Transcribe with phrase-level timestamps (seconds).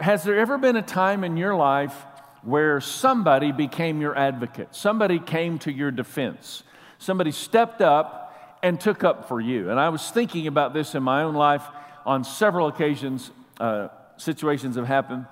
[0.00, 1.94] has there ever been a time in your life
[2.42, 4.74] where somebody became your advocate?
[4.74, 6.62] Somebody came to your defense.
[6.98, 9.70] Somebody stepped up and took up for you.
[9.70, 11.62] And I was thinking about this in my own life
[12.04, 13.30] on several occasions,
[13.60, 15.26] uh, situations have happened.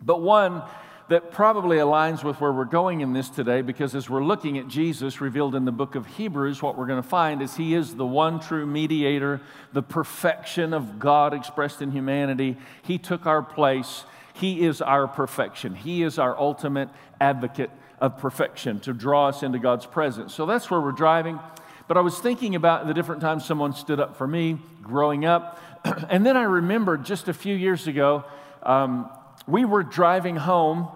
[0.00, 0.62] But one
[1.08, 4.66] that probably aligns with where we're going in this today because as we're looking at
[4.66, 7.94] Jesus revealed in the book of Hebrews, what we're going to find is he is
[7.94, 9.40] the one true mediator,
[9.72, 12.56] the perfection of God expressed in humanity.
[12.82, 14.04] He took our place.
[14.34, 15.76] He is our perfection.
[15.76, 16.88] He is our ultimate
[17.20, 20.34] advocate of perfection to draw us into God's presence.
[20.34, 21.38] So that's where we're driving.
[21.86, 25.60] But I was thinking about the different times someone stood up for me growing up.
[26.10, 28.24] and then I remembered just a few years ago,
[28.64, 29.08] um,
[29.46, 30.88] we were driving home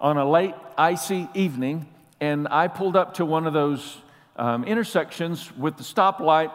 [0.00, 1.86] on a late, icy evening,
[2.20, 3.98] and I pulled up to one of those
[4.36, 6.52] um, intersections with the stoplight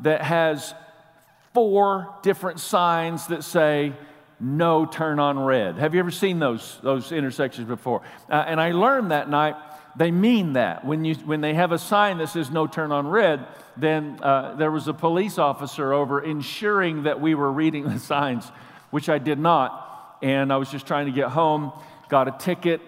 [0.00, 0.74] that has
[1.54, 3.92] four different signs that say,
[4.40, 5.76] no turn on red.
[5.76, 8.00] Have you ever seen those, those intersections before?
[8.28, 9.56] Uh, and I learned that night
[9.96, 10.84] they mean that.
[10.84, 14.54] When, you, when they have a sign that says no turn on red, then uh,
[14.54, 18.50] there was a police officer over ensuring that we were reading the signs,
[18.90, 19.88] which I did not
[20.22, 21.72] and I was just trying to get home.
[22.10, 22.80] Got a ticket,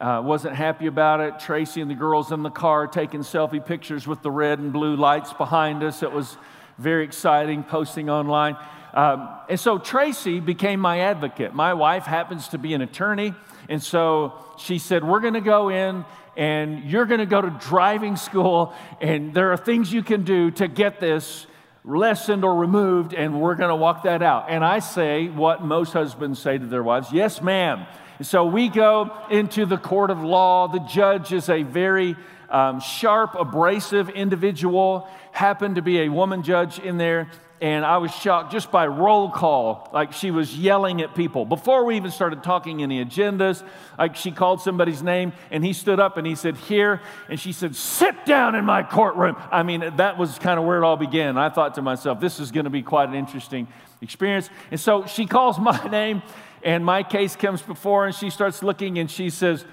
[0.00, 1.38] uh, wasn't happy about it.
[1.38, 4.96] Tracy and the girls in the car taking selfie pictures with the red and blue
[4.96, 6.02] lights behind us.
[6.02, 6.38] It was
[6.78, 8.56] very exciting, posting online.
[8.94, 11.54] Um, and so Tracy became my advocate.
[11.54, 13.34] My wife happens to be an attorney,
[13.68, 17.50] and so she said, We're going to go in and you're going to go to
[17.60, 21.46] driving school, and there are things you can do to get this
[21.84, 24.46] lessened or removed, and we're going to walk that out.
[24.48, 27.86] And I say what most husbands say to their wives yes, ma'am.
[28.22, 30.68] So we go into the court of law.
[30.68, 32.16] The judge is a very
[32.48, 37.30] um, sharp, abrasive individual, happened to be a woman judge in there
[37.62, 39.88] and I was shocked just by roll call.
[39.92, 41.44] Like she was yelling at people.
[41.44, 43.64] Before we even started talking any agendas,
[43.96, 47.00] like she called somebody's name and he stood up and he said, Here.
[47.28, 49.36] And she said, Sit down in my courtroom.
[49.52, 51.38] I mean, that was kind of where it all began.
[51.38, 53.68] I thought to myself, This is going to be quite an interesting
[54.00, 54.50] experience.
[54.72, 56.22] And so she calls my name
[56.64, 59.64] and my case comes before and she starts looking and she says,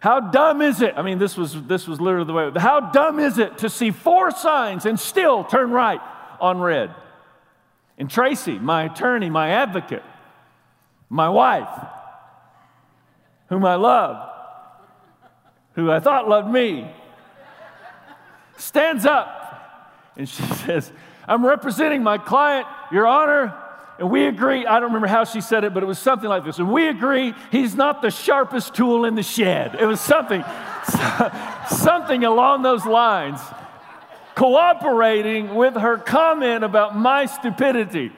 [0.00, 0.94] how dumb is it?
[0.96, 2.50] I mean, this was, this was literally the way.
[2.56, 6.00] How dumb is it to see four signs and still turn right
[6.40, 6.92] on red?
[7.96, 10.02] And Tracy, my attorney, my advocate,
[11.08, 11.68] my wife,
[13.48, 14.28] whom I love,
[15.74, 16.90] who I thought loved me,
[18.56, 19.42] stands up
[20.16, 20.90] and she says,
[21.28, 23.56] I'm representing my client, Your Honor,
[24.02, 24.66] and we agree.
[24.66, 26.58] I don't remember how she said it, but it was something like this.
[26.58, 29.76] And we agree he's not the sharpest tool in the shed.
[29.78, 30.42] It was something,
[31.70, 33.38] something along those lines
[34.34, 38.10] cooperating with her comment about my stupidity.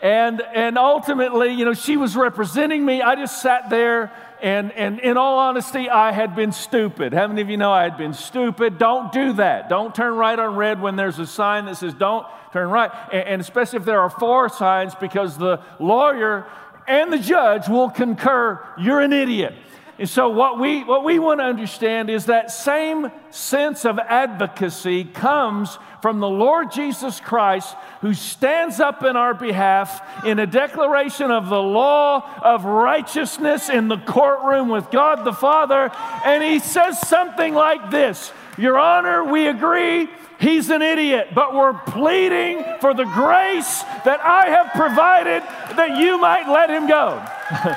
[0.00, 3.02] And, and ultimately, you know, she was representing me.
[3.02, 4.12] I just sat there,
[4.42, 7.14] and, and in all honesty, I had been stupid.
[7.14, 8.76] How many of you know I had been stupid?
[8.76, 9.68] Don't do that.
[9.68, 12.90] Don't turn right on red when there's a sign that says don't turn right.
[13.12, 16.46] And, and especially if there are four signs, because the lawyer
[16.88, 19.54] and the judge will concur you're an idiot.
[20.02, 25.04] And so, what we, what we want to understand is that same sense of advocacy
[25.04, 31.30] comes from the Lord Jesus Christ, who stands up in our behalf in a declaration
[31.30, 35.92] of the law of righteousness in the courtroom with God the Father.
[36.24, 40.08] And he says something like this Your Honor, we agree.
[40.40, 45.44] He's an idiot, but we're pleading for the grace that I have provided
[45.76, 47.24] that you might let him go.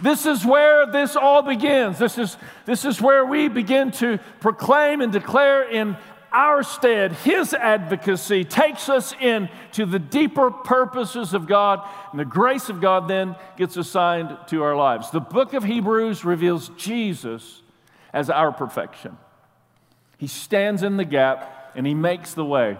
[0.00, 1.98] This is where this all begins.
[1.98, 2.36] This is,
[2.66, 5.96] this is where we begin to proclaim and declare in
[6.32, 7.12] our stead.
[7.12, 13.08] His advocacy takes us into the deeper purposes of God, and the grace of God
[13.08, 15.10] then gets assigned to our lives.
[15.10, 17.62] The book of Hebrews reveals Jesus
[18.12, 19.16] as our perfection.
[20.18, 22.76] He stands in the gap and he makes the way.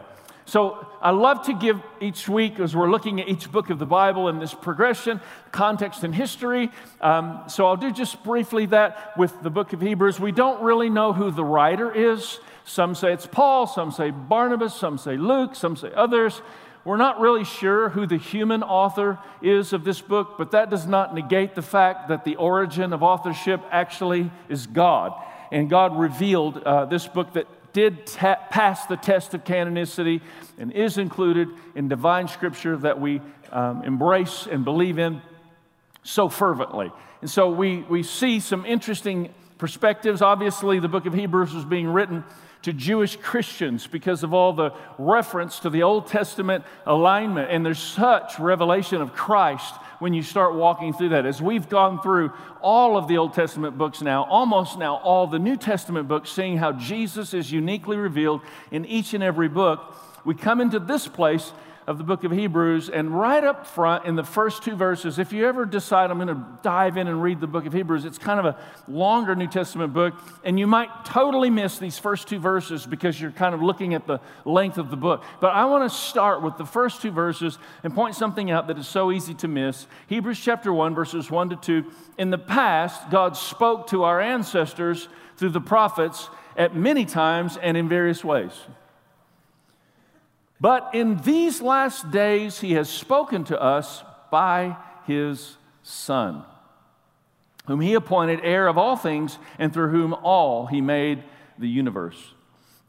[0.48, 3.84] So I love to give each week, as we're looking at each book of the
[3.84, 5.20] Bible in this progression,
[5.52, 6.70] context and history.
[7.02, 10.18] Um, so I'll do just briefly that with the book of Hebrews.
[10.18, 12.40] We don't really know who the writer is.
[12.64, 16.40] Some say it's Paul, some say Barnabas, some say Luke, some say others.
[16.82, 20.86] We're not really sure who the human author is of this book, but that does
[20.86, 25.12] not negate the fact that the origin of authorship actually is God.
[25.52, 30.20] And God revealed uh, this book that did ta- pass the test of canonicity
[30.58, 33.20] and is included in divine scripture that we
[33.52, 35.22] um, embrace and believe in
[36.02, 36.90] so fervently.
[37.20, 40.22] And so we, we see some interesting perspectives.
[40.22, 42.24] Obviously, the book of Hebrews was being written
[42.62, 47.50] to Jewish Christians because of all the reference to the Old Testament alignment.
[47.50, 51.26] And there's such revelation of Christ when you start walking through that.
[51.26, 55.38] As we've gone through all of the Old Testament books now, almost now all the
[55.38, 58.40] New Testament books, seeing how Jesus is uniquely revealed
[58.70, 61.52] in each and every book, we come into this place
[61.88, 65.32] of the book of Hebrews, and right up front in the first two verses, if
[65.32, 68.18] you ever decide I'm going to dive in and read the book of Hebrews, it's
[68.18, 70.12] kind of a longer New Testament book,
[70.44, 74.06] and you might totally miss these first two verses because you're kind of looking at
[74.06, 75.24] the length of the book.
[75.40, 78.76] But I want to start with the first two verses and point something out that
[78.76, 79.86] is so easy to miss.
[80.08, 81.84] Hebrews chapter 1, verses 1 to 2.
[82.18, 85.08] In the past, God spoke to our ancestors
[85.38, 88.52] through the prophets at many times and in various ways.
[90.60, 94.76] But in these last days, he has spoken to us by
[95.06, 96.44] his Son,
[97.66, 101.22] whom he appointed heir of all things, and through whom all he made
[101.58, 102.34] the universe.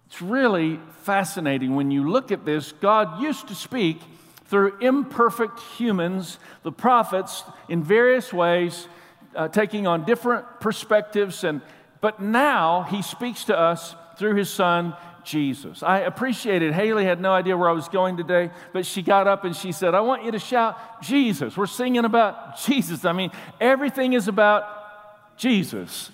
[0.07, 2.71] It's really fascinating when you look at this.
[2.73, 4.01] God used to speak
[4.45, 8.87] through imperfect humans, the prophets, in various ways,
[9.35, 11.43] uh, taking on different perspectives.
[11.43, 11.61] And,
[12.01, 14.95] but now he speaks to us through his son
[15.29, 15.83] Jesus.
[15.83, 19.45] I appreciated Haley had no idea where I was going today, but she got up
[19.45, 21.55] and she said, I want you to shout Jesus.
[21.55, 23.05] We're singing about Jesus.
[23.05, 23.31] I mean,
[23.61, 26.09] everything is about Jesus.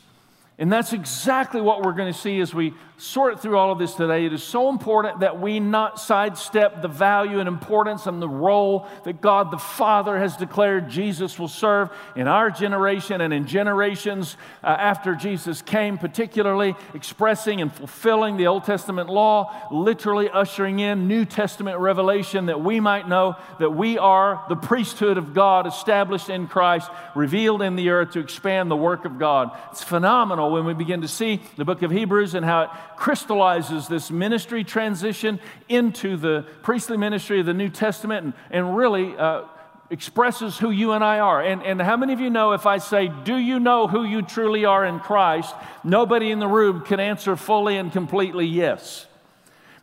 [0.57, 3.93] And that's exactly what we're going to see as we sort through all of this
[3.93, 4.25] today.
[4.25, 8.87] It is so important that we not sidestep the value and importance and the role
[9.03, 14.37] that God the Father has declared Jesus will serve in our generation and in generations
[14.63, 21.07] uh, after Jesus came, particularly expressing and fulfilling the Old Testament law, literally ushering in
[21.07, 26.29] New Testament revelation that we might know that we are the priesthood of God established
[26.29, 29.51] in Christ, revealed in the earth to expand the work of God.
[29.71, 33.87] It's phenomenal when we begin to see the book of Hebrews and how it crystallizes
[33.87, 35.39] this ministry transition
[35.69, 39.43] into the priestly ministry of the New Testament and, and really uh,
[39.89, 41.41] expresses who you and I are.
[41.41, 44.21] And, and how many of you know if I say, Do you know who you
[44.21, 45.53] truly are in Christ?
[45.83, 49.05] Nobody in the room can answer fully and completely yes.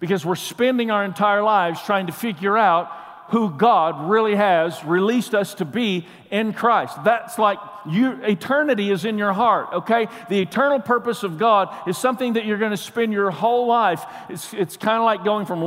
[0.00, 2.90] Because we're spending our entire lives trying to figure out
[3.28, 7.02] who God really has released us to be in Christ.
[7.04, 10.08] That's like you, eternity is in your heart, okay?
[10.28, 14.04] The eternal purpose of God is something that you're going to spend your whole life.
[14.28, 15.62] It's, it's kind of like going from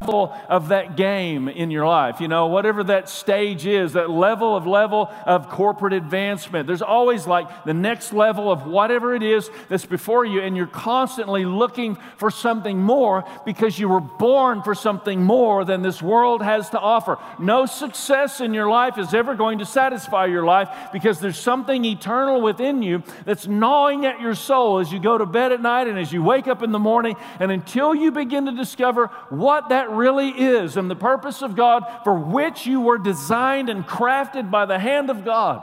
[0.00, 4.56] level of that game in your life, you know, whatever that stage is, that level
[4.56, 6.66] of level of corporate advancement.
[6.66, 10.66] There's always like the next level of whatever it is that's before you, and you're
[10.66, 16.40] constantly looking for something more because you were born for something more than this world
[16.42, 17.18] has to offer.
[17.38, 21.84] No success in your life is ever going to satisfy your life because there's something
[21.84, 25.88] eternal within you that's gnawing at your soul as you go to bed at night
[25.88, 29.68] and as you wake up in the morning, and until you begin to discover what
[29.68, 34.50] that really is and the purpose of God for which you were designed and crafted
[34.50, 35.62] by the hand of God,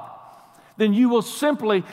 [0.77, 1.83] then you will simply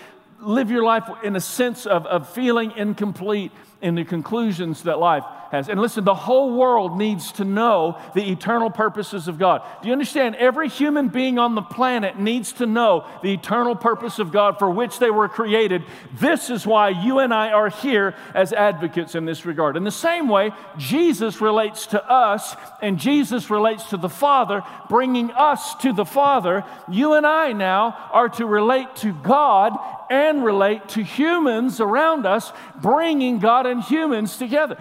[0.41, 5.25] live your life in a sense of, of feeling incomplete in the conclusions that life
[5.51, 5.69] has.
[5.69, 9.63] And listen, the whole world needs to know the eternal purposes of God.
[9.83, 10.37] Do you understand?
[10.37, 14.71] Every human being on the planet needs to know the eternal purpose of God for
[14.71, 15.85] which they were created.
[16.19, 19.77] This is why you and I are here as advocates in this regard.
[19.77, 25.31] In the same way, Jesus relates to us and Jesus relates to the Father, bringing
[25.31, 26.65] us to the Father.
[26.91, 29.79] You and I now are to relate to God
[30.15, 34.79] and relate to humans around us, bringing God and humans together.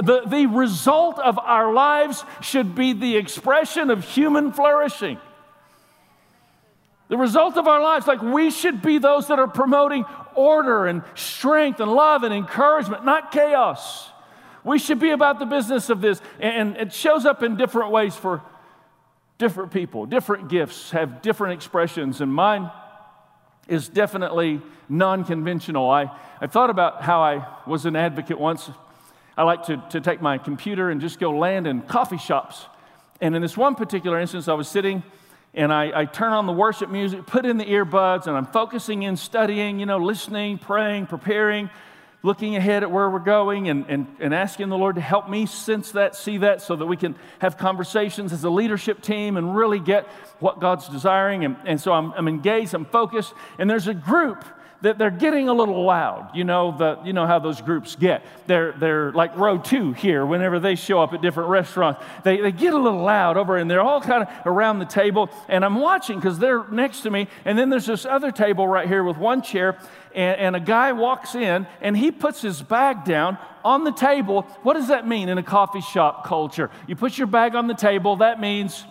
[0.00, 5.18] The, the result of our lives should be the expression of human flourishing.
[7.08, 10.04] The result of our lives, like we should be those that are promoting
[10.36, 14.08] order and strength and love and encouragement, not chaos.
[14.62, 16.20] We should be about the business of this.
[16.38, 18.40] And it shows up in different ways for
[19.38, 20.06] different people.
[20.06, 22.70] Different gifts have different expressions, and mine
[23.68, 25.90] is definitely non conventional.
[25.90, 28.70] I, I thought about how I was an advocate once.
[29.36, 32.66] I like to, to take my computer and just go land in coffee shops.
[33.20, 35.02] And in this one particular instance, I was sitting
[35.56, 39.04] and I, I turn on the worship music, put in the earbuds, and I'm focusing
[39.04, 41.70] in studying, you know, listening, praying, preparing,
[42.22, 45.46] looking ahead at where we're going, and, and, and asking the Lord to help me
[45.46, 49.56] sense that, see that, so that we can have conversations as a leadership team and
[49.56, 50.06] really get
[50.40, 51.44] what God's desiring.
[51.44, 54.44] And, and so I'm, I'm engaged, I'm focused, and there's a group
[54.82, 56.30] that they're getting a little loud.
[56.34, 58.24] You know, the, you know how those groups get.
[58.46, 62.02] They're, they're like row two here whenever they show up at different restaurants.
[62.24, 65.30] They, they get a little loud over and they're all kind of around the table.
[65.48, 67.28] And I'm watching because they're next to me.
[67.44, 69.78] And then there's this other table right here with one chair.
[70.14, 74.42] And, and a guy walks in and he puts his bag down on the table.
[74.62, 76.70] What does that mean in a coffee shop culture?
[76.86, 78.84] You put your bag on the table, that means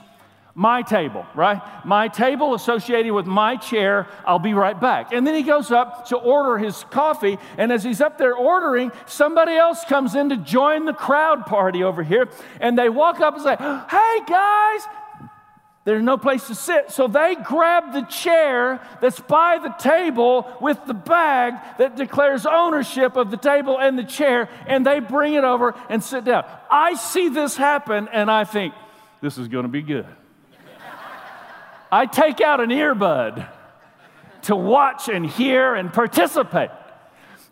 [0.55, 1.61] my table, right?
[1.85, 5.11] My table associated with my chair, I'll be right back.
[5.11, 8.93] And then he goes up to order his coffee, and as he's up there ordering,
[9.05, 12.29] somebody else comes in to join the crowd party over here,
[12.61, 14.81] and they walk up and say, Hey guys,
[15.83, 16.89] there's no place to sit.
[16.89, 23.17] So they grab the chair that's by the table with the bag that declares ownership
[23.17, 26.45] of the table and the chair, and they bring it over and sit down.
[26.71, 28.73] I see this happen, and I think,
[29.21, 30.07] this is going to be good.
[31.95, 33.47] I take out an earbud
[34.43, 36.71] to watch and hear and participate.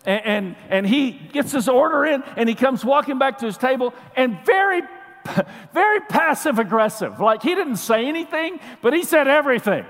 [0.06, 3.58] And, and, and, he gets his order in and he comes walking back to his
[3.58, 4.82] table and very,
[5.74, 7.22] very passive aggressive.
[7.22, 9.86] Like he didn't say anything, but he said everything.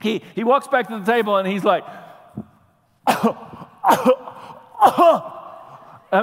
[0.00, 1.82] He, he walks back to the table and he's like,
[3.08, 3.80] I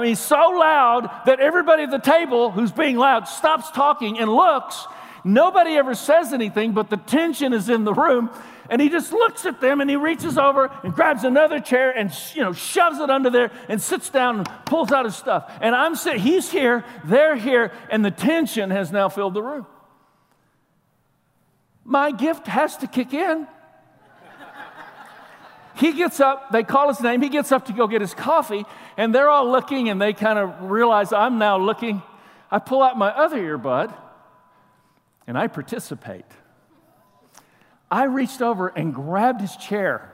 [0.00, 4.86] mean, so loud that everybody at the table who's being loud stops talking and looks
[5.24, 8.30] Nobody ever says anything, but the tension is in the room.
[8.70, 12.12] And he just looks at them and he reaches over and grabs another chair and
[12.34, 15.50] you know shoves it under there and sits down and pulls out his stuff.
[15.60, 19.66] And I'm sitting, he's here, they're here, and the tension has now filled the room.
[21.84, 23.48] My gift has to kick in.
[25.74, 28.64] He gets up, they call his name, he gets up to go get his coffee,
[28.96, 32.02] and they're all looking and they kind of realize I'm now looking.
[32.50, 33.92] I pull out my other earbud
[35.30, 36.24] and I participate.
[37.88, 40.12] I reached over and grabbed his chair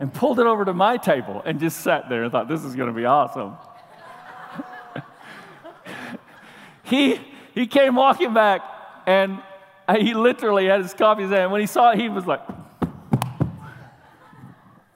[0.00, 2.74] and pulled it over to my table and just sat there and thought, this is
[2.74, 3.52] going to be awesome.
[6.82, 7.20] he,
[7.54, 8.62] he came walking back
[9.06, 9.42] and
[9.98, 11.52] he literally had his coffee in his hand.
[11.52, 12.40] When he saw it, he was like,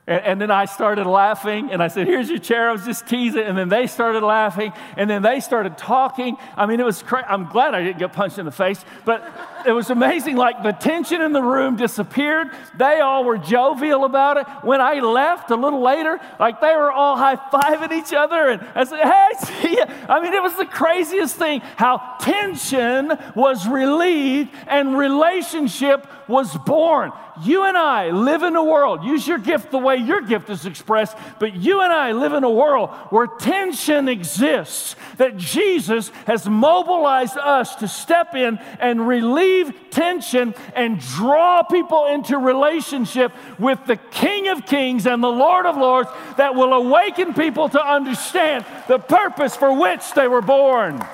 [0.07, 2.69] and, and, then I started laughing, and I said, Here's your chair.
[2.69, 3.43] I was just teasing.
[3.43, 6.37] And then they started laughing, and then they started talking.
[6.57, 7.27] I mean, it was crazy.
[7.29, 9.23] I'm glad I didn't get punched in the face, but
[9.66, 10.37] it was amazing.
[10.37, 12.50] Like the tension in the room disappeared.
[12.76, 14.46] They all were jovial about it.
[14.62, 18.49] When I left a little later, like they were all high fiving each other.
[18.49, 19.26] And I said, Hey.
[20.08, 27.12] I mean, it was the craziest thing how tension was relieved and relationship was born.
[27.42, 30.64] You and I live in a world, use your gift the way your gift is
[30.64, 36.49] expressed, but you and I live in a world where tension exists, that Jesus has
[36.49, 39.56] mobilized us to step in and relieve
[39.91, 45.77] tension and draw people into relationship with the King of Kings and the Lord of
[45.77, 51.05] Lords that will awaken people to understand the purpose for which they were born.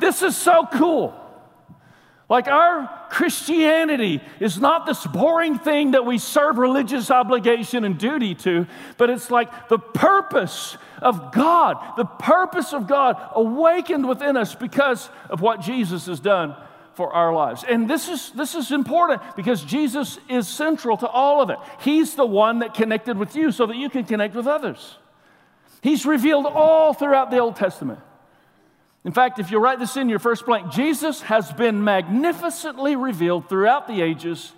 [0.00, 1.14] This is so cool.
[2.28, 8.36] Like our Christianity is not this boring thing that we serve religious obligation and duty
[8.36, 14.54] to, but it's like the purpose of God, the purpose of God awakened within us
[14.54, 16.54] because of what Jesus has done
[16.94, 17.64] for our lives.
[17.66, 21.58] And this is, this is important because Jesus is central to all of it.
[21.80, 24.96] He's the one that connected with you so that you can connect with others.
[25.82, 28.00] He's revealed all throughout the Old Testament.
[29.04, 33.48] In fact, if you write this in your first blank, Jesus has been magnificently revealed
[33.48, 34.52] throughout the ages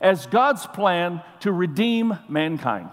[0.00, 2.90] as God's plan to redeem mankind.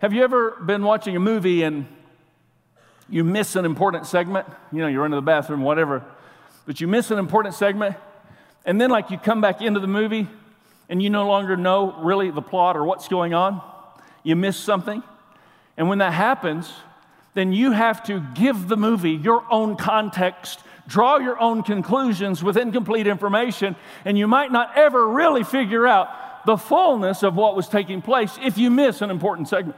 [0.00, 1.86] Have you ever been watching a movie and
[3.10, 4.46] you miss an important segment?
[4.72, 6.02] You know, you're into the bathroom, whatever,
[6.64, 7.96] but you miss an important segment,
[8.64, 10.26] and then, like, you come back into the movie
[10.88, 13.60] and you no longer know really the plot or what's going on.
[14.22, 15.02] You miss something.
[15.76, 16.72] And when that happens,
[17.34, 22.56] then you have to give the movie your own context, draw your own conclusions with
[22.56, 23.76] incomplete information,
[24.06, 28.38] and you might not ever really figure out the fullness of what was taking place
[28.42, 29.76] if you miss an important segment.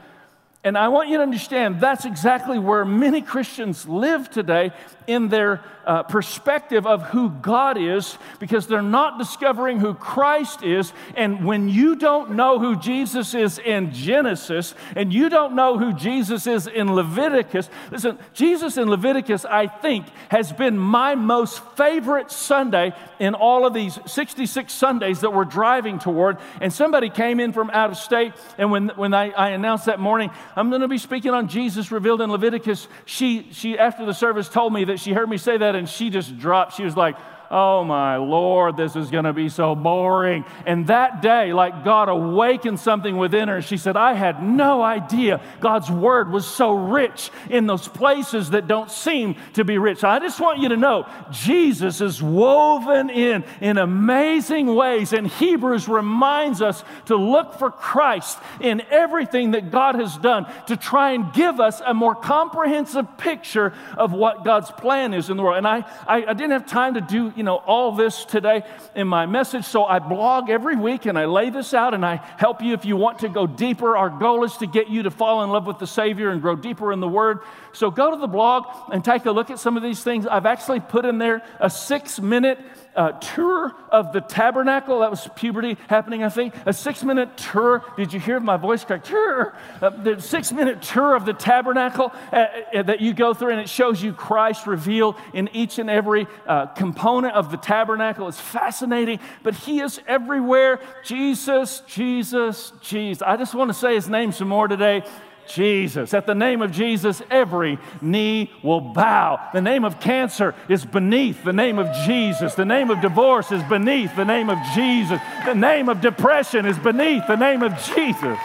[0.65, 4.71] And I want you to understand that's exactly where many Christians live today
[5.07, 10.93] in their uh, perspective of who God is because they're not discovering who Christ is.
[11.17, 15.93] And when you don't know who Jesus is in Genesis and you don't know who
[15.93, 22.31] Jesus is in Leviticus, listen, Jesus in Leviticus, I think, has been my most favorite
[22.31, 26.37] Sunday in all of these 66 Sundays that we're driving toward.
[26.61, 29.99] And somebody came in from out of state, and when, when I, I announced that
[29.99, 34.13] morning, I'm going to be speaking on Jesus revealed in Leviticus, she, she, after the
[34.13, 36.75] service, told me that she heard me say that and she just dropped.
[36.75, 37.15] She was like,
[37.53, 40.43] oh my Lord, this is going to be so boring.
[40.65, 43.61] And that day, like God awakened something within her.
[43.61, 48.67] She said, I had no idea God's word was so rich in those places that
[48.67, 50.03] don't seem to be rich.
[50.03, 55.13] I just want you to know Jesus is woven in in amazing ways.
[55.13, 60.75] And Hebrews reminds us to look for Christ in everything that God has done to
[60.75, 65.43] try and give us a more comprehensive picture of what God's plan is in the
[65.43, 65.57] world.
[65.57, 68.63] And I, I, I didn't have time to do, you know, all this today
[68.95, 72.15] in my message, so I blog every week and I lay this out and I
[72.37, 73.95] help you if you want to go deeper.
[73.95, 76.55] Our goal is to get you to fall in love with the Savior and grow
[76.55, 77.39] deeper in the Word.
[77.73, 80.25] So go to the blog and take a look at some of these things.
[80.25, 82.59] I've actually put in there a six minute
[82.95, 84.99] uh, tour of the tabernacle.
[84.99, 86.53] That was puberty happening, I think.
[86.65, 87.83] A six minute tour.
[87.97, 89.03] Did you hear my voice crack?
[89.03, 89.55] Tour.
[89.81, 92.45] Uh, the six minute tour of the tabernacle uh,
[92.75, 96.27] uh, that you go through, and it shows you Christ revealed in each and every
[96.47, 98.27] uh, component of the tabernacle.
[98.27, 100.79] It's fascinating, but He is everywhere.
[101.03, 103.21] Jesus, Jesus, Jesus.
[103.21, 105.03] I just want to say His name some more today.
[105.47, 106.13] Jesus.
[106.13, 109.49] At the name of Jesus, every knee will bow.
[109.53, 112.55] The name of cancer is beneath the name of Jesus.
[112.55, 115.19] The name of divorce is beneath the name of Jesus.
[115.45, 118.37] The name of depression is beneath the name of Jesus.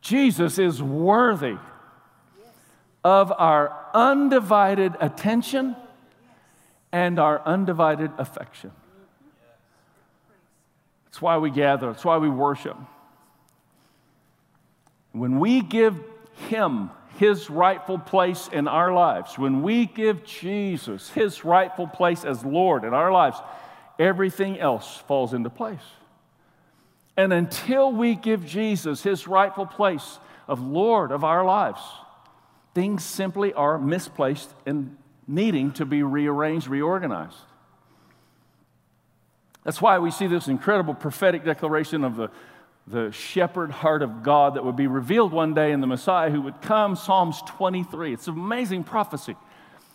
[0.00, 1.56] Jesus is worthy
[3.02, 5.74] of our undivided attention
[6.92, 8.70] and our undivided affection.
[11.16, 12.76] That's why we gather, that's why we worship.
[15.12, 15.98] When we give
[16.50, 22.44] Him His rightful place in our lives, when we give Jesus His rightful place as
[22.44, 23.38] Lord in our lives,
[23.98, 25.80] everything else falls into place.
[27.16, 31.80] And until we give Jesus His rightful place of Lord of our lives,
[32.74, 37.38] things simply are misplaced and needing to be rearranged, reorganized.
[39.66, 42.30] That's why we see this incredible prophetic declaration of the,
[42.86, 46.40] the shepherd heart of God that would be revealed one day in the Messiah who
[46.42, 48.12] would come, Psalms 23.
[48.12, 49.34] It's an amazing prophecy.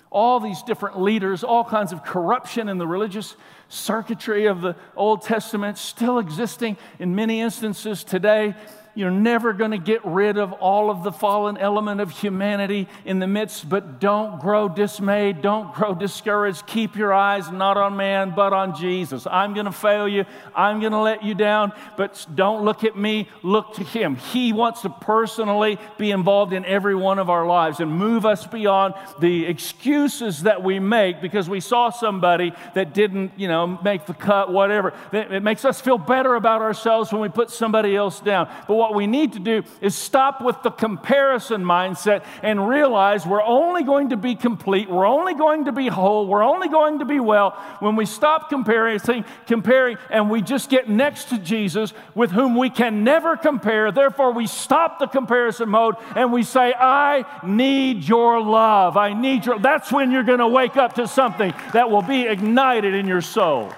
[0.10, 3.38] All these different leaders, all kinds of corruption in the religious
[3.70, 8.56] circuitry of the Old Testament still existing in many instances today
[8.94, 13.20] you're never going to get rid of all of the fallen element of humanity in
[13.20, 15.42] the midst, but don't grow dismayed.
[15.42, 16.68] Don't grow discouraged.
[16.68, 19.26] Keep your eyes not on man, but on Jesus.
[19.28, 20.26] I'm going to fail you.
[20.54, 23.30] I'm going to let you down, but don't look at me.
[23.44, 24.18] Look to Him.
[24.18, 28.46] He wants to personally be involved in every one of our lives and move us
[28.46, 34.06] beyond the excuses that we make because we saw somebody that didn't, you know, make
[34.06, 34.94] the cut, whatever.
[35.14, 38.52] It makes us feel better about ourselves when we put somebody else down.
[38.68, 43.44] But what we need to do is stop with the comparison mindset and realize we're
[43.44, 47.06] only going to be complete, we're only going to be whole, we're only going to
[47.06, 49.00] be well when we stop comparing,
[49.46, 53.92] comparing and we just get next to Jesus with whom we can never compare.
[53.92, 58.98] Therefore, we stop the comparison mode and we say, I need your love.
[58.98, 59.60] I need your.
[59.60, 63.22] That's when you're going to wake up to something that will be ignited in your
[63.22, 63.72] soul.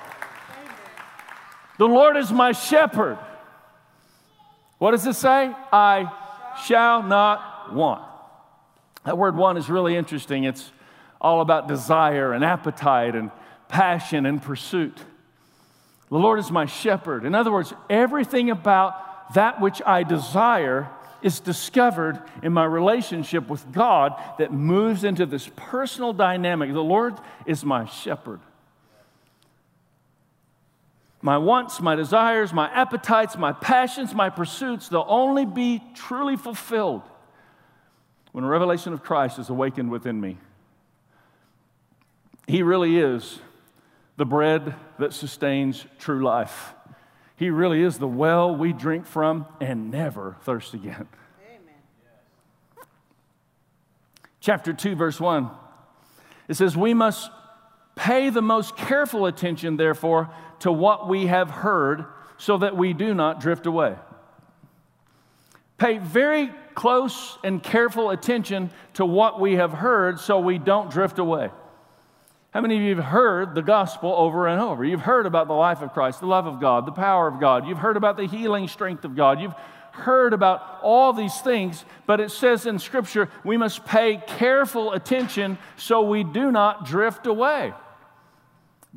[1.78, 3.18] The Lord is my shepherd.
[4.84, 5.50] What does it say?
[5.72, 6.12] I
[6.66, 8.04] shall not want.
[9.06, 10.44] That word want is really interesting.
[10.44, 10.74] It's
[11.22, 13.32] all about desire and appetite and
[13.70, 14.98] passion and pursuit.
[16.10, 17.24] The Lord is my shepherd.
[17.24, 20.90] In other words, everything about that which I desire
[21.22, 26.74] is discovered in my relationship with God that moves into this personal dynamic.
[26.74, 27.16] The Lord
[27.46, 28.42] is my shepherd
[31.24, 37.02] my wants, my desires, my appetites, my passions, my pursuits, they'll only be truly fulfilled
[38.34, 40.38] when a revelation of Christ is awakened within me.
[42.46, 43.40] He really is
[44.18, 46.74] the bread that sustains true life.
[47.38, 51.08] He really is the well we drink from and never thirst again.
[51.48, 52.86] Amen.
[54.42, 55.50] Chapter 2, verse 1.
[56.50, 57.32] It says, We must
[57.96, 60.30] pay the most careful attention, therefore,
[60.64, 62.06] to what we have heard
[62.38, 63.96] so that we do not drift away.
[65.78, 71.20] Pay very close and careful attention to what we have heard so we don't drift
[71.20, 71.50] away.
[72.52, 74.86] How many of you have heard the gospel over and over?
[74.86, 77.68] You've heard about the life of Christ, the love of God, the power of God.
[77.68, 79.42] You've heard about the healing strength of God.
[79.42, 79.56] You've
[79.92, 85.58] heard about all these things, but it says in Scripture we must pay careful attention
[85.76, 87.74] so we do not drift away.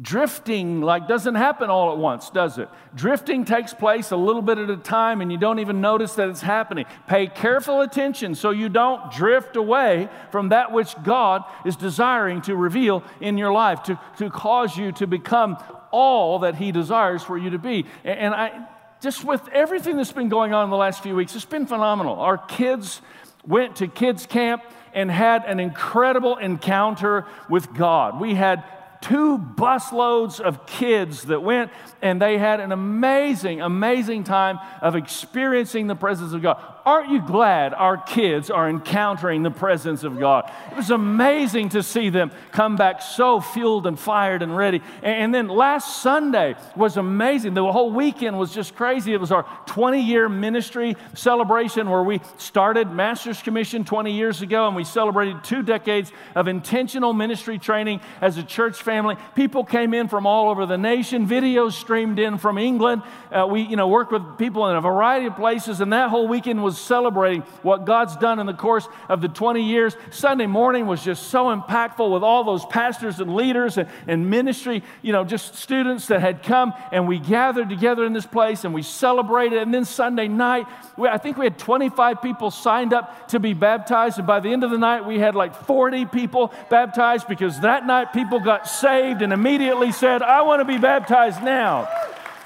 [0.01, 2.69] Drifting like doesn't happen all at once, does it?
[2.95, 6.29] Drifting takes place a little bit at a time and you don't even notice that
[6.29, 6.85] it's happening.
[7.07, 12.55] Pay careful attention so you don't drift away from that which God is desiring to
[12.55, 15.57] reveal in your life, to, to cause you to become
[15.91, 17.87] all that He desires for you to be.
[18.05, 18.67] And I
[19.01, 22.21] just with everything that's been going on in the last few weeks, it's been phenomenal.
[22.21, 23.01] Our kids
[23.47, 28.21] went to kids camp and had an incredible encounter with God.
[28.21, 28.65] We had
[29.09, 31.71] two busloads of kids that went
[32.03, 36.63] and they had an amazing, amazing time of experiencing the presence of God.
[36.87, 40.49] Aren't you glad our kids are encountering the presence of God?
[40.71, 44.81] It was amazing to see them come back so fueled and fired and ready.
[45.03, 47.55] And then last Sunday was amazing.
[47.55, 49.13] The whole weekend was just crazy.
[49.13, 54.69] It was our 20 year ministry celebration where we started Master's Commission 20 years ago
[54.69, 59.17] and we celebrated two decades of intentional ministry training as a church family.
[59.35, 63.03] People came in from all over the nation, videos streamed in from England.
[63.33, 66.29] Uh, we, you know, worked with people in a variety of places, and that whole
[66.29, 69.97] weekend was celebrating what God's done in the course of the 20 years.
[70.11, 74.83] Sunday morning was just so impactful with all those pastors and leaders and, and ministry,
[75.03, 78.75] you know, just students that had come, and we gathered together in this place and
[78.75, 79.59] we celebrated.
[79.59, 83.55] And then Sunday night, we, I think we had 25 people signed up to be
[83.55, 87.61] baptized, and by the end of the night, we had like 40 people baptized because
[87.61, 91.89] that night people got saved and immediately said, I want to be baptized now.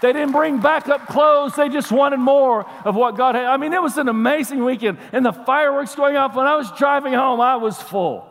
[0.01, 1.55] They didn't bring backup clothes.
[1.57, 3.45] They just wanted more of what God had.
[3.45, 4.99] I mean, it was an amazing weekend.
[5.13, 8.27] And the fireworks going off, when I was driving home, I was full.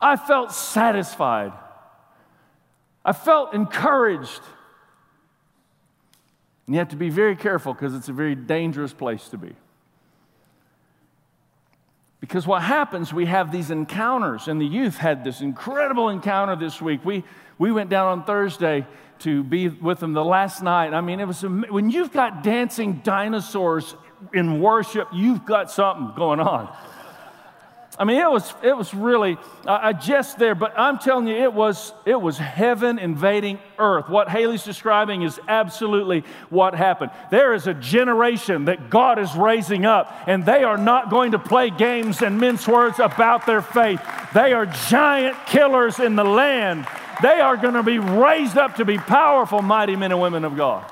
[0.00, 1.52] I felt satisfied.
[3.04, 4.40] I felt encouraged.
[6.66, 9.54] And you have to be very careful because it's a very dangerous place to be.
[12.20, 16.82] Because what happens, we have these encounters, and the youth had this incredible encounter this
[16.82, 17.04] week.
[17.04, 17.24] We,
[17.58, 18.86] we went down on Thursday
[19.20, 20.94] to be with them the last night.
[20.94, 23.94] I mean, it was when you've got dancing dinosaurs
[24.32, 26.74] in worship, you've got something going on.
[27.98, 31.34] I mean, it was it was really I, I just there, but I'm telling you,
[31.34, 34.08] it was it was heaven invading earth.
[34.08, 37.10] What Haley's describing is absolutely what happened.
[37.32, 41.40] There is a generation that God is raising up, and they are not going to
[41.40, 44.00] play games and mince words about their faith.
[44.32, 46.86] They are giant killers in the land
[47.22, 50.56] they are going to be raised up to be powerful, mighty men and women of
[50.56, 50.90] God.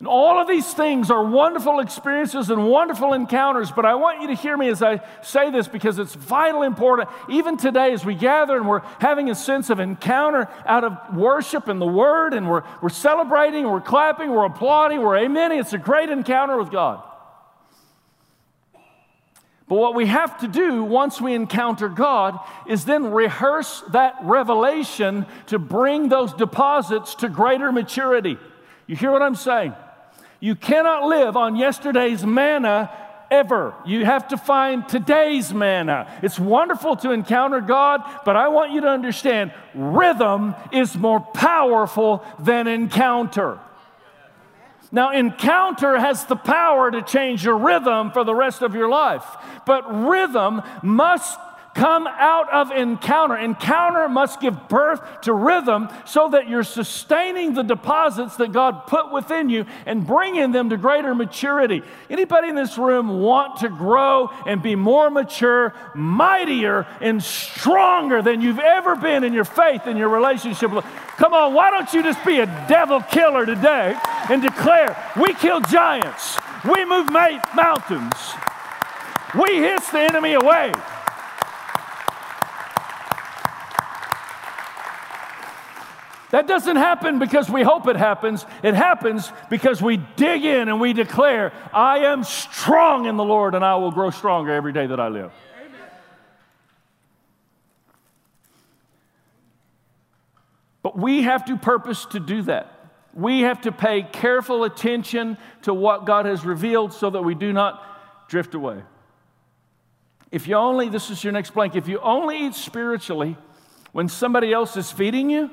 [0.00, 4.28] And all of these things are wonderful experiences and wonderful encounters, but I want you
[4.28, 7.10] to hear me as I say this because it's vitally important.
[7.28, 11.68] Even today, as we gather and we're having a sense of encounter out of worship
[11.68, 15.52] and the Word, and we're, we're celebrating, we're clapping, we're applauding, we're amen.
[15.52, 17.02] It's a great encounter with God.
[19.70, 25.26] But what we have to do once we encounter God is then rehearse that revelation
[25.46, 28.36] to bring those deposits to greater maturity.
[28.88, 29.72] You hear what I'm saying?
[30.40, 32.90] You cannot live on yesterday's manna
[33.30, 33.72] ever.
[33.86, 36.18] You have to find today's manna.
[36.20, 42.24] It's wonderful to encounter God, but I want you to understand rhythm is more powerful
[42.40, 43.60] than encounter.
[44.92, 49.24] Now, encounter has the power to change your rhythm for the rest of your life,
[49.64, 51.38] but rhythm must
[51.74, 53.36] come out of encounter.
[53.36, 59.12] Encounter must give birth to rhythm so that you're sustaining the deposits that God put
[59.12, 61.82] within you and bringing them to greater maturity.
[62.08, 68.40] Anybody in this room want to grow and be more mature, mightier, and stronger than
[68.40, 70.70] you've ever been in your faith and your relationship?
[71.16, 73.96] Come on, why don't you just be a devil killer today
[74.30, 78.14] and declare, we kill giants, we move mountains,
[79.38, 80.72] we hiss the enemy away.
[86.30, 88.46] That doesn't happen because we hope it happens.
[88.62, 93.56] It happens because we dig in and we declare, I am strong in the Lord
[93.56, 95.32] and I will grow stronger every day that I live.
[100.82, 102.79] But we have to purpose to do that.
[103.12, 107.52] We have to pay careful attention to what God has revealed so that we do
[107.52, 108.82] not drift away.
[110.30, 113.36] If you only, this is your next blank, if you only eat spiritually
[113.92, 115.50] when somebody else is feeding you,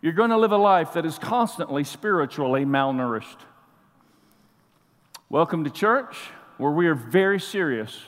[0.00, 3.36] you're going to live a life that is constantly spiritually malnourished.
[5.28, 6.16] Welcome to church,
[6.56, 8.00] where we are very serious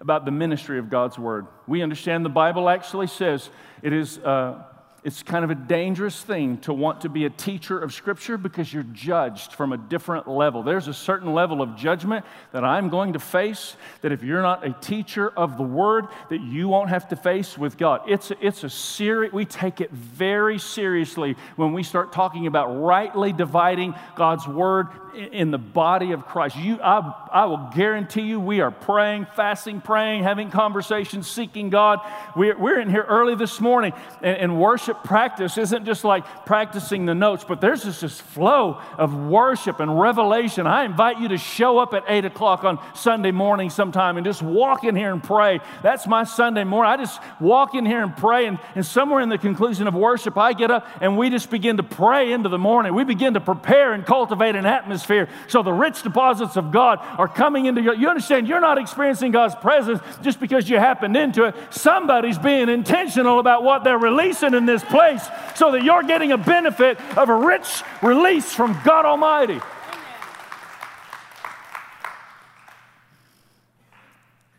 [0.00, 1.46] about the ministry of God's Word.
[1.66, 3.48] We understand the Bible actually says
[3.80, 4.64] it is, uh,
[5.04, 8.72] it's kind of a dangerous thing to want to be a teacher of Scripture because
[8.72, 10.62] you're judged from a different level.
[10.62, 14.66] There's a certain level of judgment that I'm going to face that if you're not
[14.66, 18.00] a teacher of the Word, that you won't have to face with God.
[18.08, 22.68] It's a, it's a serious, we take it very seriously when we start talking about
[22.68, 26.56] rightly dividing God's Word in the body of Christ.
[26.56, 32.00] You, I, I will guarantee you, we are praying, fasting, praying, having conversations, seeking God.
[32.34, 37.06] We're, we're in here early this morning, and, and worship practice isn't just like practicing
[37.06, 40.66] the notes, but there's just this flow of worship and revelation.
[40.66, 44.42] I invite you to show up at 8 o'clock on Sunday morning sometime and just
[44.42, 45.60] walk in here and pray.
[45.82, 46.92] That's my Sunday morning.
[46.92, 50.38] I just walk in here and pray, and, and somewhere in the conclusion of worship,
[50.38, 52.94] I get up and we just begin to pray into the morning.
[52.94, 55.28] We begin to prepare and cultivate an atmosphere.
[55.48, 57.94] So the rich deposits of God are coming into your.
[57.94, 58.46] You understand?
[58.46, 61.54] You're not experiencing God's presence just because you happened into it.
[61.70, 66.38] Somebody's being intentional about what they're releasing in this place so that you're getting a
[66.38, 69.60] benefit of a rich release from God Almighty.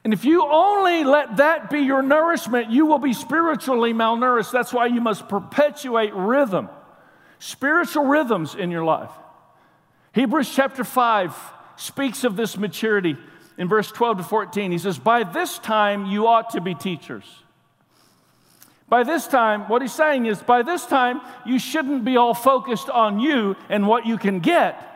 [0.05, 4.51] And if you only let that be your nourishment, you will be spiritually malnourished.
[4.51, 6.69] That's why you must perpetuate rhythm,
[7.39, 9.09] spiritual rhythms in your life.
[10.13, 11.35] Hebrews chapter 5
[11.77, 13.17] speaks of this maturity
[13.57, 14.71] in verse 12 to 14.
[14.71, 17.25] He says, By this time you ought to be teachers.
[18.87, 22.89] By this time, what he's saying is, by this time, you shouldn't be all focused
[22.89, 24.91] on you and what you can get.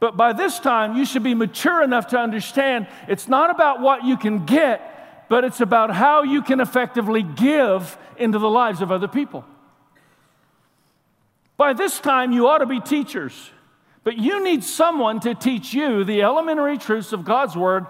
[0.00, 4.04] But by this time, you should be mature enough to understand it's not about what
[4.04, 8.90] you can get, but it's about how you can effectively give into the lives of
[8.90, 9.44] other people.
[11.58, 13.50] By this time, you ought to be teachers.
[14.02, 17.84] But you need someone to teach you the elementary truths of God's Word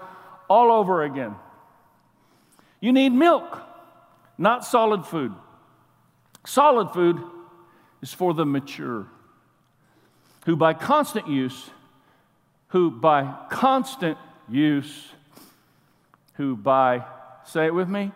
[0.49, 1.35] all over again.
[2.81, 3.57] You need milk,
[4.37, 5.33] not solid food.
[6.45, 7.21] Solid food
[8.01, 9.05] is for the mature,
[10.45, 11.69] who by constant use,
[12.69, 14.17] who by constant
[14.49, 15.09] use,
[16.33, 17.05] who by,
[17.45, 18.11] say it with me,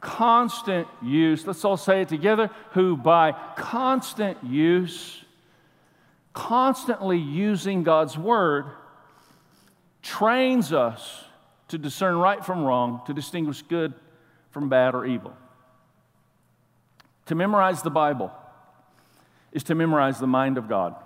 [0.00, 5.24] constant use, let's all say it together, who by constant use
[6.32, 8.66] constantly using God's word
[10.02, 11.24] trains us
[11.68, 13.94] to discern right from wrong, to distinguish good
[14.50, 15.32] from bad or evil.
[17.30, 18.32] To memorize the Bible
[19.52, 20.96] is to memorize the mind of God.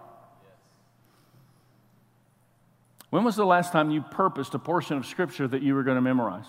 [3.11, 5.97] When was the last time you purposed a portion of Scripture that you were going
[5.97, 6.47] to memorize?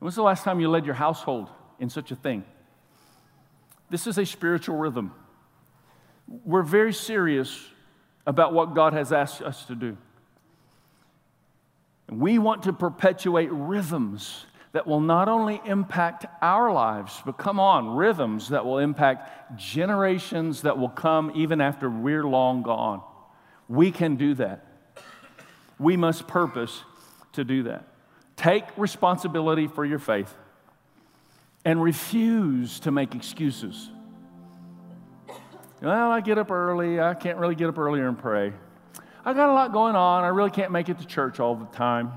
[0.00, 2.44] When was the last time you led your household in such a thing?
[3.88, 5.14] This is a spiritual rhythm
[6.44, 7.64] we're very serious
[8.26, 9.96] about what God has asked us to do.
[12.10, 17.96] We want to perpetuate rhythms that will not only impact our lives, but come on,
[17.96, 23.02] rhythms that will impact generations that will come even after we're long gone.
[23.68, 24.64] We can do that.
[25.78, 26.82] We must purpose
[27.32, 27.86] to do that.
[28.36, 30.32] Take responsibility for your faith
[31.64, 33.90] and refuse to make excuses.
[35.80, 37.00] Well, I get up early.
[37.00, 38.52] I can't really get up earlier and pray.
[39.24, 40.24] I got a lot going on.
[40.24, 42.12] I really can't make it to church all the time.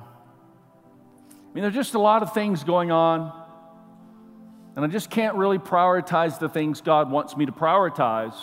[1.51, 3.33] I mean, there's just a lot of things going on,
[4.77, 8.33] and I just can't really prioritize the things God wants me to prioritize.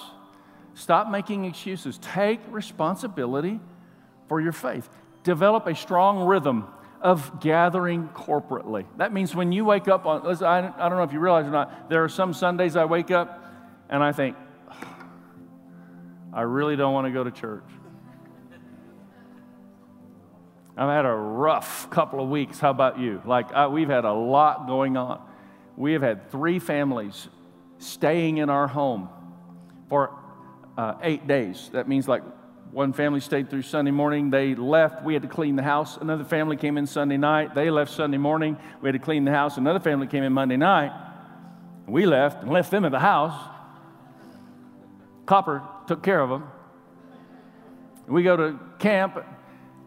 [0.74, 1.98] Stop making excuses.
[1.98, 3.60] Take responsibility
[4.28, 4.90] for your faith.
[5.22, 6.66] Develop a strong rhythm
[7.00, 8.84] of gathering corporately.
[8.98, 11.88] That means when you wake up on, I don't know if you realize or not,
[11.88, 13.42] there are some Sundays I wake up
[13.88, 14.36] and I think,
[16.34, 17.64] I really don't want to go to church.
[20.78, 22.60] I've had a rough couple of weeks.
[22.60, 23.20] How about you?
[23.24, 25.20] Like, I, we've had a lot going on.
[25.76, 27.28] We have had three families
[27.78, 29.08] staying in our home
[29.88, 30.16] for
[30.76, 31.68] uh, eight days.
[31.72, 32.22] That means, like,
[32.70, 34.30] one family stayed through Sunday morning.
[34.30, 35.02] They left.
[35.02, 35.96] We had to clean the house.
[35.96, 37.56] Another family came in Sunday night.
[37.56, 38.56] They left Sunday morning.
[38.80, 39.56] We had to clean the house.
[39.56, 40.92] Another family came in Monday night.
[41.88, 43.34] We left and left them at the house.
[45.26, 46.44] Copper took care of them.
[48.06, 49.24] We go to camp,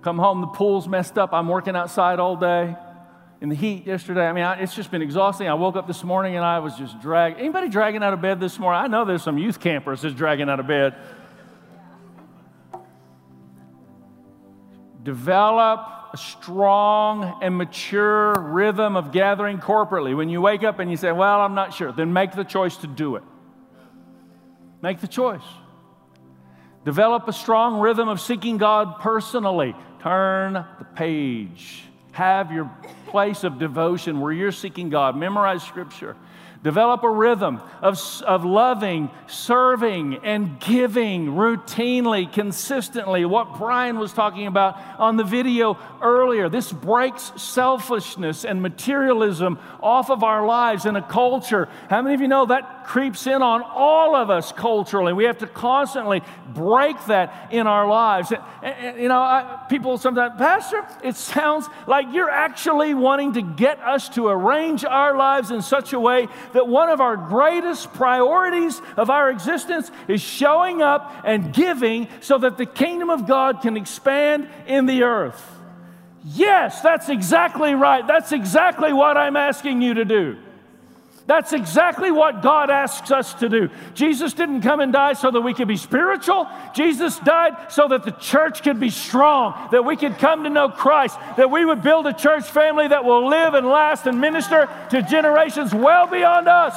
[0.01, 1.33] come home, the pool's messed up.
[1.33, 2.75] I'm working outside all day
[3.41, 4.27] in the heat yesterday.
[4.27, 5.47] I mean, I, it's just been exhausting.
[5.47, 7.39] I woke up this morning and I was just dragging.
[7.39, 8.81] Anybody dragging out of bed this morning?
[8.83, 10.95] I know there's some youth campers just dragging out of bed.
[15.03, 20.15] Develop a strong and mature rhythm of gathering corporately.
[20.15, 22.77] When you wake up and you say, Well, I'm not sure, then make the choice
[22.77, 23.23] to do it.
[24.81, 25.41] Make the choice.
[26.85, 29.75] Develop a strong rhythm of seeking God personally.
[30.01, 31.83] Turn the page.
[32.11, 32.69] Have your
[33.07, 35.15] place of devotion where you're seeking God.
[35.15, 36.15] Memorize Scripture.
[36.63, 43.25] Develop a rhythm of, of loving, serving, and giving routinely, consistently.
[43.25, 46.49] What Brian was talking about on the video earlier.
[46.49, 51.67] This breaks selfishness and materialism off of our lives in a culture.
[51.89, 55.13] How many of you know that creeps in on all of us culturally?
[55.13, 56.21] We have to constantly
[56.53, 58.31] break that in our lives.
[58.31, 63.41] And, and, you know, I, people sometimes, Pastor, it sounds like you're actually wanting to
[63.41, 67.93] get us to arrange our lives in such a way that one of our greatest
[67.93, 73.61] priorities of our existence is showing up and giving so that the kingdom of God
[73.61, 75.47] can expand in the earth.
[76.23, 78.05] Yes, that's exactly right.
[78.05, 80.37] That's exactly what I'm asking you to do.
[81.31, 83.69] That's exactly what God asks us to do.
[83.93, 86.45] Jesus didn't come and die so that we could be spiritual.
[86.75, 90.67] Jesus died so that the church could be strong, that we could come to know
[90.67, 94.67] Christ, that we would build a church family that will live and last and minister
[94.89, 96.75] to generations well beyond us.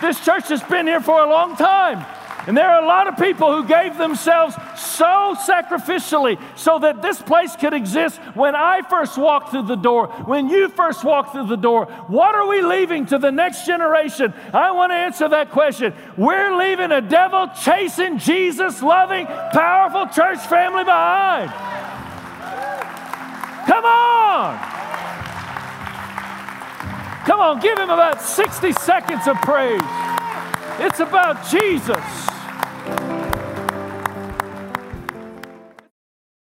[0.00, 2.06] This church has been here for a long time.
[2.48, 7.20] And there are a lot of people who gave themselves so sacrificially so that this
[7.20, 11.48] place could exist when I first walked through the door, when you first walked through
[11.48, 11.84] the door.
[12.06, 14.32] What are we leaving to the next generation?
[14.54, 15.92] I want to answer that question.
[16.16, 21.50] We're leaving a devil chasing Jesus loving, powerful church family behind.
[23.66, 24.58] Come on.
[27.26, 29.82] Come on, give him about 60 seconds of praise.
[30.80, 32.37] It's about Jesus.